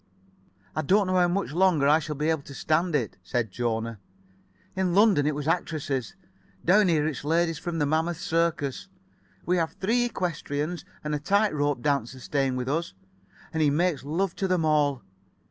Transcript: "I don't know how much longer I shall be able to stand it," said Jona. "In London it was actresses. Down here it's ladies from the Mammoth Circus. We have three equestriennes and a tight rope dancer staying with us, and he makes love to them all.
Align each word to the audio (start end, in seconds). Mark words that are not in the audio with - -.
"I 0.75 0.81
don't 0.81 1.05
know 1.05 1.17
how 1.17 1.27
much 1.27 1.51
longer 1.53 1.87
I 1.87 1.99
shall 1.99 2.15
be 2.15 2.31
able 2.31 2.41
to 2.41 2.55
stand 2.55 2.95
it," 2.95 3.17
said 3.21 3.51
Jona. 3.51 3.99
"In 4.75 4.95
London 4.95 5.27
it 5.27 5.35
was 5.35 5.47
actresses. 5.47 6.15
Down 6.65 6.87
here 6.87 7.05
it's 7.05 7.23
ladies 7.23 7.59
from 7.59 7.77
the 7.77 7.85
Mammoth 7.85 8.19
Circus. 8.19 8.87
We 9.45 9.57
have 9.57 9.73
three 9.73 10.09
equestriennes 10.09 10.85
and 11.03 11.13
a 11.13 11.19
tight 11.19 11.53
rope 11.53 11.83
dancer 11.83 12.19
staying 12.19 12.55
with 12.55 12.67
us, 12.67 12.95
and 13.53 13.61
he 13.61 13.69
makes 13.69 14.03
love 14.03 14.35
to 14.37 14.47
them 14.47 14.65
all. 14.65 15.03